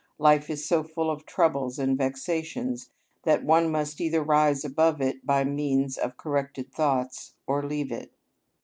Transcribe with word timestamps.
_,life 0.17 0.49
is 0.49 0.65
so 0.67 0.81
full 0.83 1.11
of 1.11 1.27
troubles 1.27 1.77
and 1.77 1.95
vexations, 1.95 2.89
that 3.23 3.43
one 3.45 3.69
must 3.71 4.01
either 4.01 4.23
rise 4.23 4.65
above 4.65 4.99
it 4.99 5.23
by 5.23 5.43
means 5.43 5.95
of 5.95 6.17
corrected 6.17 6.73
thoughts, 6.73 7.35
or 7.45 7.63
leave 7.63 7.91
it. 7.91 8.11